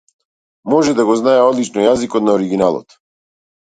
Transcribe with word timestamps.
Може 0.73 0.95
да 1.01 1.05
го 1.11 1.17
знае 1.21 1.43
одлично 1.49 1.85
јазикот 1.87 2.27
на 2.31 2.37
оригиналот. 2.39 3.01